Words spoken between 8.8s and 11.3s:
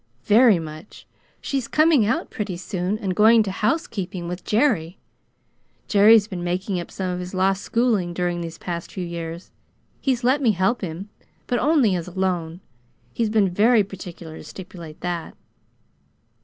few years. He's let me help him